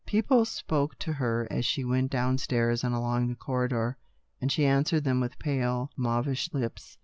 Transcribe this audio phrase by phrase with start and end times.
[0.07, 3.97] People spoke to her as she went down stairs and along the corridor,
[4.41, 6.97] and she answered them with pale mauvish lips.